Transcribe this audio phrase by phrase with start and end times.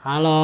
[0.00, 0.40] Halo,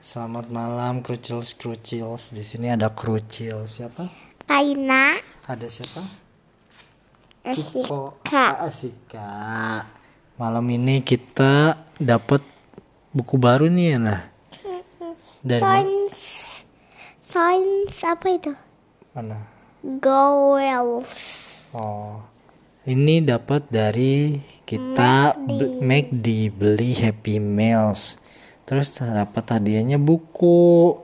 [0.00, 2.32] selamat malam Krucils Krucils.
[2.32, 3.68] Di sini ada Krucil.
[3.68, 4.08] Siapa?
[4.44, 6.00] Taina Ada siapa?
[7.44, 8.16] Asika
[8.64, 9.28] Asika.
[10.40, 12.40] Malam ini kita dapat
[13.12, 14.20] buku baru nih ya nah.
[15.44, 16.16] Dari ma- Sains
[17.20, 18.52] Sains apa itu?
[19.12, 19.44] mana?
[20.00, 21.12] Goels
[21.76, 22.24] Oh,
[22.82, 28.16] ini dapat dari kita be- McD beli Happy Meals.
[28.64, 30.96] Terus dapat hadiahnya buku.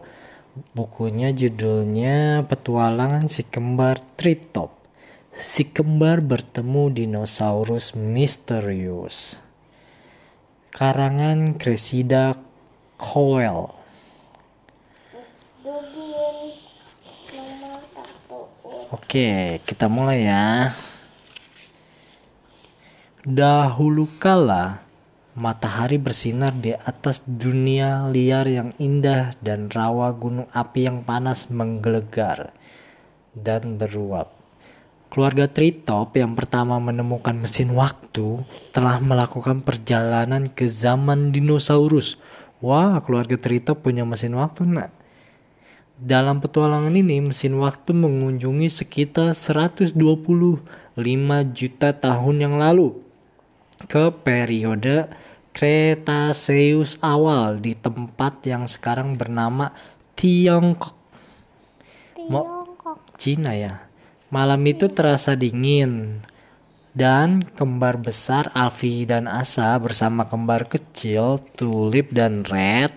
[0.74, 4.76] Bukunya judulnya Petualangan si kembar Tritop.
[5.30, 9.38] Si kembar bertemu dinosaurus misterius.
[10.74, 12.34] Karangan Cressida
[12.98, 13.80] Cowell.
[18.90, 20.74] Oke, kita mulai ya.
[23.22, 24.82] Dahulu kala,
[25.40, 32.52] matahari bersinar di atas dunia liar yang indah dan rawa gunung api yang panas menggelegar
[33.32, 34.36] dan beruap.
[35.08, 42.20] Keluarga Tritop yang pertama menemukan mesin waktu telah melakukan perjalanan ke zaman dinosaurus.
[42.60, 44.92] Wah, keluarga Tritop punya mesin waktu, nak.
[45.96, 49.96] Dalam petualangan ini, mesin waktu mengunjungi sekitar 125
[51.56, 53.00] juta tahun yang lalu
[53.88, 55.08] ke periode
[55.50, 59.74] Cretaceous awal di tempat yang sekarang bernama
[60.14, 60.94] Tiongkok.
[62.14, 63.90] Tiongkok Cina ya.
[64.30, 66.22] Malam itu terasa dingin
[66.94, 72.94] dan kembar besar Alfi dan Asa bersama kembar kecil Tulip dan Red.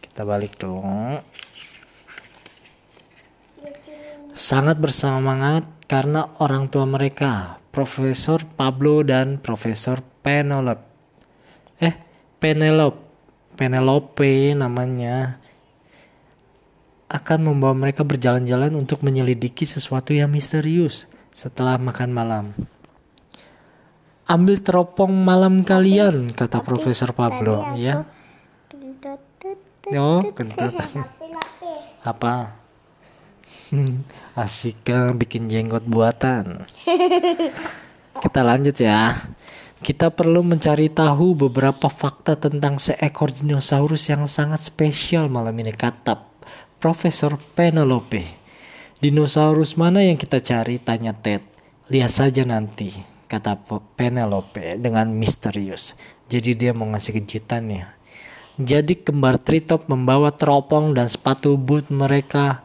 [0.00, 1.20] Kita balik dong.
[4.32, 10.91] Sangat bersemangat karena orang tua mereka, Profesor Pablo dan Profesor Penelope.
[12.42, 12.98] Penelope.
[13.54, 15.38] Penelope namanya
[17.06, 22.44] akan membawa mereka berjalan-jalan untuk menyelidiki sesuatu yang misterius setelah makan malam.
[24.26, 27.76] Ambil teropong malam kalian, kata Profesor Pablo.
[27.78, 28.08] Ya,
[29.94, 30.72] oh, kentut.
[32.10, 32.58] Apa?
[34.42, 36.64] Asik kan bikin jenggot buatan.
[38.22, 39.14] Kita lanjut ya.
[39.82, 46.22] Kita perlu mencari tahu beberapa fakta tentang seekor dinosaurus yang sangat spesial malam ini kata
[46.78, 48.22] Profesor Penelope.
[49.02, 50.78] Dinosaurus mana yang kita cari?
[50.78, 51.42] Tanya Ted.
[51.90, 52.94] Lihat saja nanti,
[53.26, 55.98] kata Pe- Penelope dengan misterius.
[56.30, 57.90] Jadi dia mau ngasih kejutannya.
[58.62, 62.62] Jadi kembar Tritop membawa teropong dan sepatu boot mereka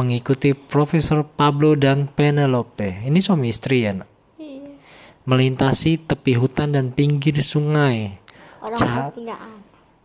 [0.00, 3.04] mengikuti Profesor Pablo dan Penelope.
[3.04, 4.13] Ini suami istri ya.
[5.24, 8.20] Melintasi tepi hutan dan pinggir sungai.
[8.60, 9.60] Orang Ca- ketinggalan.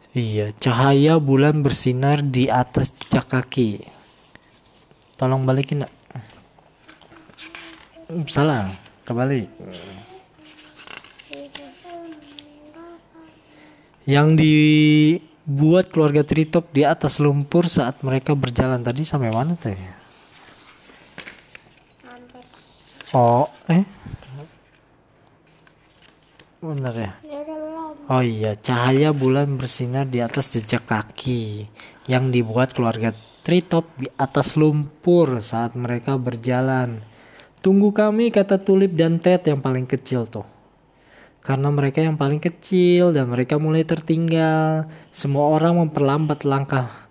[0.09, 3.83] Iya, cahaya bulan bersinar di atas jejak kaki.
[5.19, 5.91] Tolong balikin, nak.
[8.25, 8.73] Salah,
[9.05, 9.45] kebalik.
[14.09, 19.77] Yang dibuat keluarga Tritop di atas lumpur saat mereka berjalan tadi sampai mana teh?
[22.01, 22.41] Sampai
[23.13, 23.85] Oh, eh?
[26.59, 27.11] Bener ya?
[27.23, 27.39] ya.
[28.11, 31.71] Oh iya, cahaya bulan bersinar di atas jejak kaki
[32.09, 36.99] yang dibuat keluarga Tritop di atas lumpur saat mereka berjalan.
[37.63, 40.43] Tunggu kami, kata Tulip dan Ted yang paling kecil tuh.
[41.39, 47.09] Karena mereka yang paling kecil dan mereka mulai tertinggal, semua orang memperlambat langkah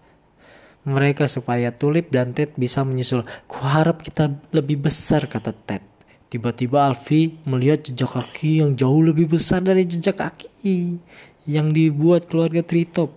[0.85, 3.25] mereka supaya Tulip dan Ted bisa menyusul.
[3.49, 5.98] Kuharap kita lebih besar, kata Ted.
[6.29, 11.01] Tiba-tiba Alfie melihat jejak kaki yang jauh lebih besar dari jejak kaki
[11.49, 13.17] yang dibuat keluarga Tritop.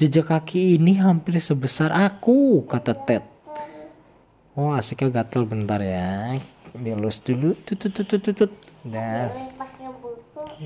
[0.00, 3.20] Jejak kaki ini hampir sebesar aku, kata Ted.
[4.56, 6.40] Oh, asiknya gatel bentar ya.
[6.72, 7.52] Dilus dulu.
[7.60, 8.52] Tut, tut, tut, tut, tut.
[8.88, 9.28] Nah,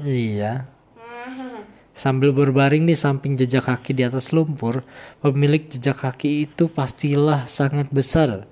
[0.06, 0.70] iya.
[1.90, 4.86] Sambil berbaring di samping jejak kaki di atas lumpur,
[5.18, 8.46] pemilik jejak kaki itu pastilah sangat besar.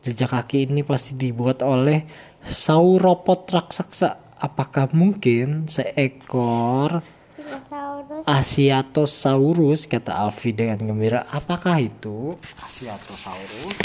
[0.00, 2.04] Jejak kaki ini pasti dibuat oleh
[2.46, 4.34] sauropod raksasa.
[4.42, 7.06] Apakah mungkin seekor
[7.38, 8.22] Dinosaurus.
[8.26, 11.28] Asiatosaurus kata Alfi dengan gembira.
[11.30, 13.76] Apakah itu Asiatosaurus?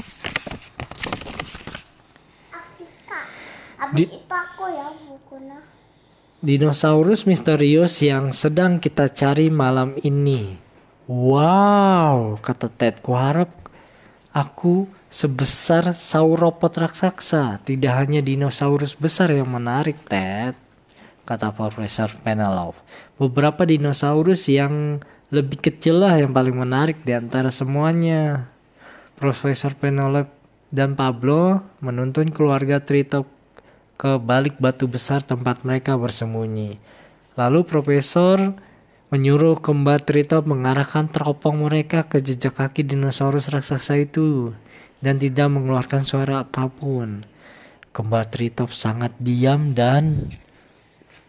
[3.94, 5.60] Di- itu aku ya bukunya.
[6.42, 10.58] Dinosaurus misterius yang sedang kita cari malam ini.
[11.08, 13.00] Wow, kata Ted.
[13.06, 13.54] Kuharap
[14.34, 17.64] aku sebesar sauropod raksasa.
[17.64, 20.56] Tidak hanya dinosaurus besar yang menarik, Ted.
[21.28, 22.80] Kata Profesor Penelope.
[23.20, 28.48] Beberapa dinosaurus yang lebih kecil lah yang paling menarik di antara semuanya.
[29.20, 30.32] Profesor Penelope
[30.72, 33.28] dan Pablo menuntun keluarga Tritop
[33.98, 36.80] ke balik batu besar tempat mereka bersembunyi.
[37.36, 38.56] Lalu Profesor
[39.12, 44.56] menyuruh kembar Tritop mengarahkan teropong mereka ke jejak kaki dinosaurus raksasa itu
[45.04, 47.24] dan tidak mengeluarkan suara apa pun.
[47.94, 50.30] Kembar Tritop sangat diam dan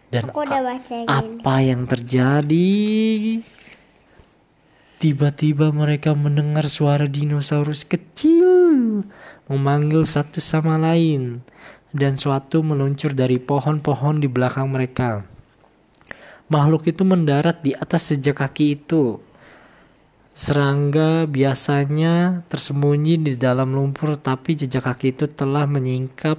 [0.08, 1.04] dan Aku udah bacain.
[1.04, 2.68] apa yang terjadi?
[4.98, 8.48] Tiba-tiba mereka mendengar suara dinosaurus kecil
[9.48, 11.40] memanggil satu sama lain
[11.94, 15.24] dan suatu meluncur dari pohon-pohon di belakang mereka.
[16.48, 19.20] Makhluk itu mendarat di atas jejak kaki itu.
[20.38, 26.38] Serangga biasanya tersembunyi di dalam lumpur tapi jejak kaki itu telah menyingkap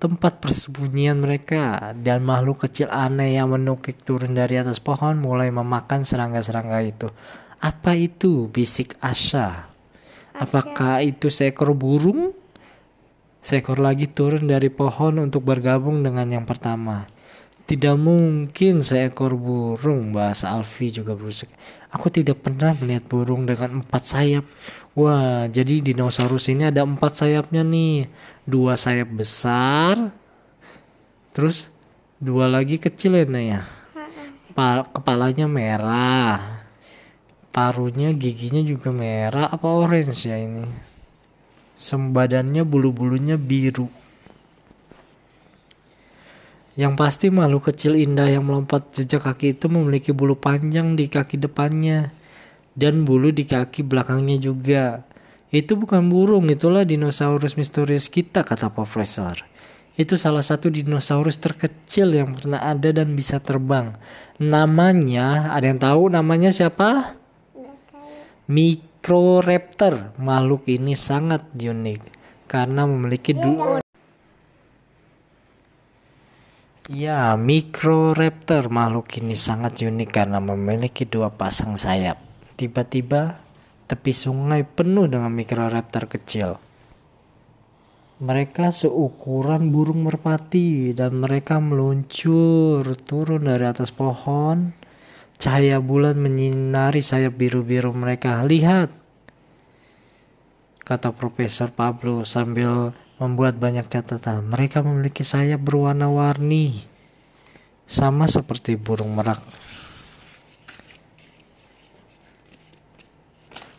[0.00, 6.08] tempat persembunyian mereka dan makhluk kecil aneh yang menukik turun dari atas pohon mulai memakan
[6.08, 7.12] serangga-serangga itu.
[7.60, 8.48] Apa itu?
[8.48, 9.68] Bisik Asha.
[10.32, 12.32] Apakah itu seekor burung?
[13.44, 17.04] Seekor lagi turun dari pohon untuk bergabung dengan yang pertama.
[17.68, 21.50] Tidak mungkin seekor burung, bahasa Alfi juga berusik.
[21.96, 24.44] Aku tidak pernah melihat burung dengan empat sayap.
[24.92, 28.04] Wah, jadi dinosaurus ini ada empat sayapnya nih.
[28.44, 30.12] Dua sayap besar,
[31.32, 31.72] terus
[32.20, 33.60] dua lagi kecil ya, Nay, ya.
[34.52, 36.64] Pa- kepalanya merah,
[37.48, 40.68] parunya giginya juga merah apa orange ya ini.
[41.76, 43.88] Sembadannya bulu-bulunya biru.
[46.76, 51.40] Yang pasti makhluk kecil indah yang melompat jejak kaki itu memiliki bulu panjang di kaki
[51.40, 52.12] depannya
[52.76, 55.00] dan bulu di kaki belakangnya juga.
[55.48, 59.40] Itu bukan burung, itulah dinosaurus misterius kita kata profesor.
[59.96, 63.96] Itu salah satu dinosaurus terkecil yang pernah ada dan bisa terbang.
[64.36, 67.16] Namanya, ada yang tahu namanya siapa?
[68.52, 70.12] Microraptor.
[70.20, 72.12] Makhluk ini sangat unik
[72.44, 73.85] karena memiliki dua
[76.86, 82.14] Ya, Microraptor makhluk ini sangat unik karena memiliki dua pasang sayap.
[82.54, 83.42] Tiba-tiba,
[83.90, 86.62] tepi sungai penuh dengan Microraptor kecil.
[88.22, 94.70] Mereka seukuran burung merpati dan mereka meluncur turun dari atas pohon.
[95.42, 98.46] Cahaya bulan menyinari sayap biru-biru mereka.
[98.46, 98.94] Lihat,
[100.86, 104.44] kata Profesor Pablo sambil membuat banyak catatan.
[104.44, 106.84] Mereka memiliki sayap berwarna-warni,
[107.88, 109.40] sama seperti burung merak.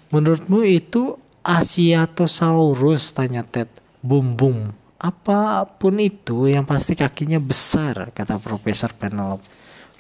[0.08, 3.12] Menurutmu itu Asiatosaurus?
[3.12, 3.68] Tanya Ted.
[4.00, 4.72] Bum bum.
[4.98, 9.44] Apa pun itu, yang pasti kakinya besar, kata Profesor Penelope.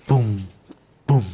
[0.07, 0.41] Bum,
[1.05, 1.27] bum.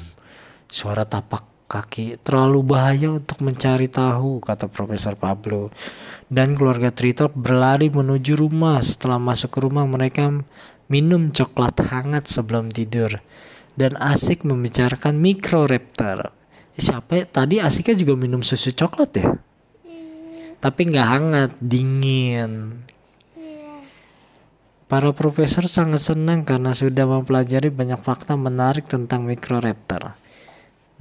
[0.67, 5.74] Suara tapak kaki terlalu bahaya untuk mencari tahu, kata Profesor Pablo.
[6.30, 8.78] Dan keluarga Tritop berlari menuju rumah.
[8.86, 10.30] Setelah masuk ke rumah, mereka
[10.86, 13.18] minum coklat hangat sebelum tidur.
[13.74, 16.30] Dan asik membicarakan Microraptor.
[16.78, 17.25] Siapa ya?
[17.25, 19.34] Tadi asiknya juga minum susu coklat ya?
[20.62, 22.86] Tapi nggak hangat, dingin.
[24.86, 30.23] Para profesor sangat senang karena sudah mempelajari banyak fakta menarik tentang Microraptor.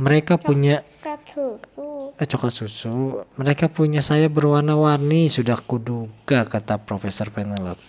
[0.00, 1.88] Mereka punya Coklat susu.
[2.16, 2.96] eh, coklat susu.
[3.36, 7.82] Mereka punya sayap berwarna-warni, sudah kuduga kata Profesor Penelope.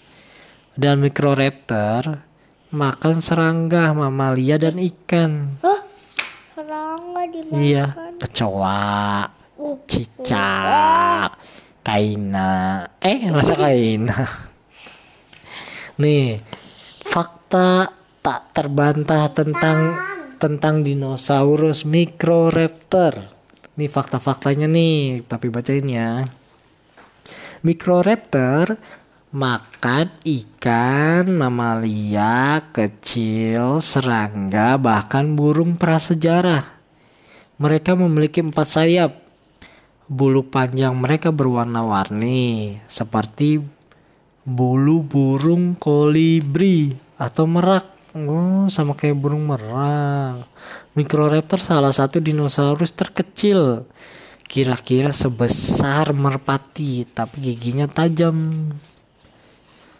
[0.75, 2.25] Dan Microraptor
[2.73, 5.61] makan serangga, mamalia dan ikan.
[5.61, 5.81] Hah?
[6.57, 7.61] Serangga dimakan.
[7.61, 7.85] Iya,
[8.19, 11.39] kecoa, Uh, cicak,
[11.85, 12.83] kaina.
[12.99, 14.27] Eh, masa kaina?
[16.01, 16.41] Nih,
[17.05, 17.87] fakta
[18.19, 19.93] tak terbantah tentang
[20.43, 23.31] tentang dinosaurus Microraptor.
[23.79, 26.27] Nih fakta-faktanya nih, tapi bacain ya.
[27.63, 28.75] Microraptor
[29.31, 36.75] makan ikan, mamalia, kecil, serangga, bahkan burung prasejarah.
[37.55, 39.23] Mereka memiliki empat sayap.
[40.11, 43.63] Bulu panjang mereka berwarna-warni, seperti
[44.43, 47.92] bulu burung kolibri atau merak.
[48.13, 50.45] Oh, sama kayak burung merak.
[50.93, 53.89] Microraptor salah satu dinosaurus terkecil.
[54.45, 58.69] Kira-kira sebesar merpati, tapi giginya tajam.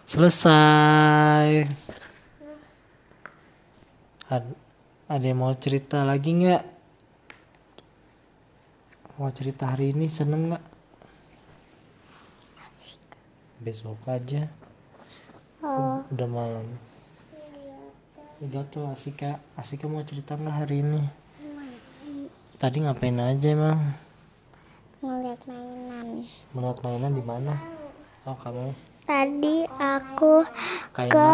[0.05, 1.65] Selesai.
[4.29, 4.61] Ad-
[5.09, 6.63] ada yang mau cerita lagi nggak?
[9.17, 10.63] Mau cerita hari ini seneng nggak?
[13.57, 14.45] Besok aja.
[15.65, 16.92] Oh, Udah malam.
[18.43, 19.39] Udah tuh Asika.
[19.55, 21.07] Asika mau cerita nggak hari ini?
[22.59, 23.79] Tadi ngapain aja emang?
[25.03, 26.07] ngeliat mainan.
[26.55, 27.53] Melihat mainan di mana?
[28.23, 28.71] Oh kamu
[29.03, 30.47] Tadi aku
[30.95, 31.27] Kaina ke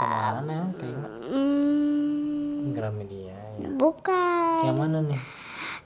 [0.00, 0.56] ke mana?
[0.80, 3.68] Kaina hmm, Gramedia ya.
[3.76, 5.20] bukan Yang mana nih?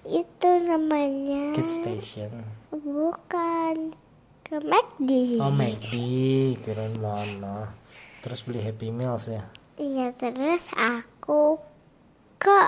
[0.06, 2.30] itu namanya Kids Station.
[2.70, 3.90] bukan
[4.46, 5.10] ke McD.
[5.42, 5.92] Oh McD,
[6.62, 7.74] kirain mana?
[8.22, 9.42] Terus beli Happy Meals ya?
[9.80, 11.56] Iya terus aku
[12.36, 12.60] ke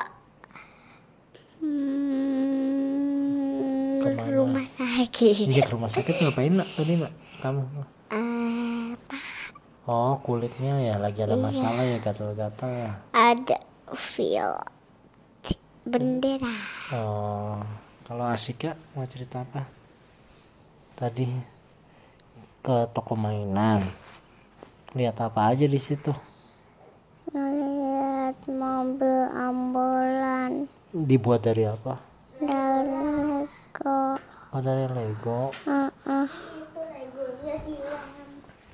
[1.60, 4.32] hmm, Ke mana?
[4.32, 5.44] rumah sakit.
[5.44, 7.12] Iya ke rumah sakit ngapain nak tadi nak?
[7.38, 7.62] Kamu?
[8.12, 8.96] Eh,
[9.82, 12.92] Oh kulitnya ya lagi ada masalah ya gatal-gatal ya.
[13.10, 13.58] ada
[13.92, 14.54] feel
[15.82, 16.54] bendera.
[16.94, 17.58] Oh
[18.06, 19.66] kalau asik ya mau cerita apa?
[20.94, 21.26] Tadi
[22.62, 23.82] ke toko mainan.
[24.94, 26.14] Lihat apa aja di situ?
[28.82, 32.02] Mobil ambulan Dibuat dari apa?
[32.42, 32.98] dari
[33.38, 34.18] Lego.
[34.50, 35.54] Oh dari Lego.
[35.62, 36.26] Uh-uh.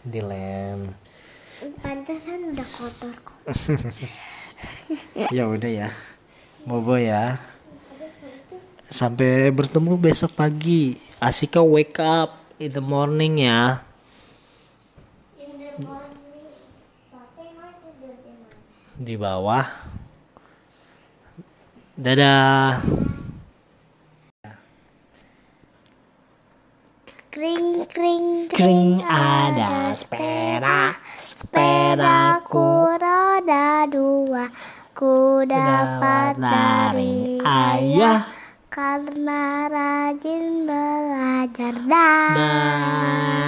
[0.08, 0.96] Dilem.
[1.84, 3.36] Pantesan udah kotor kok.
[5.36, 5.92] ya udah ya
[6.64, 7.36] bobo ya
[8.88, 13.84] sampai bertemu besok pagi Asika wake up in the morning ya
[18.98, 19.87] di bawah
[21.98, 22.78] dadah.
[27.34, 30.94] Kring kring kring ada sepeda.
[31.18, 32.94] Sepedaku.
[32.98, 34.46] roda dua.
[34.94, 38.30] Ku dapat dari ayah.
[38.70, 41.74] Karena rajin belajar.
[41.86, 43.28] Dah.